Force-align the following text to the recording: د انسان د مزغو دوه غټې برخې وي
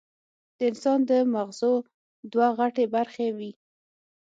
د 0.57 0.59
انسان 0.69 0.99
د 1.09 1.11
مزغو 1.33 1.73
دوه 2.31 2.47
غټې 2.57 2.85
برخې 2.95 3.27
وي 3.37 3.51